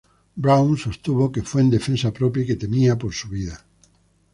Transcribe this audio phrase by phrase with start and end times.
[0.35, 3.67] Brown sostuvo que fue en defensa propia y que temía por su vida.